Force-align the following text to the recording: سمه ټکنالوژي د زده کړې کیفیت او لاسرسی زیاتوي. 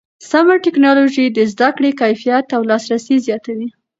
سمه 0.29 0.55
ټکنالوژي 0.65 1.25
د 1.31 1.39
زده 1.53 1.69
کړې 1.77 1.91
کیفیت 2.01 2.47
او 2.55 2.61
لاسرسی 2.71 3.15
زیاتوي. 3.27 3.67